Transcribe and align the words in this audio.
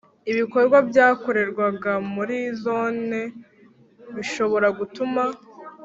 ibikorwa 0.31 0.77
byakorerwaga 0.89 1.91
muri 2.15 2.37
Zone 2.63 3.19
bishobora 4.15 4.67
gutuma 4.77 5.23